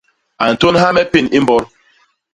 A 0.43 0.45
ntônha 0.53 0.93
me 0.95 1.03
pén 1.11 1.25
i 1.37 1.39
mbôt. 1.43 1.65